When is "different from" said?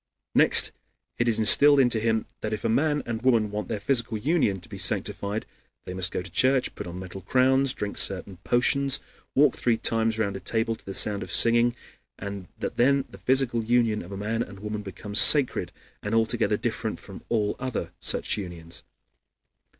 16.57-17.21